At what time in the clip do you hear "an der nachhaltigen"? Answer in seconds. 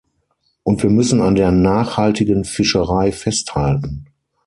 1.21-2.43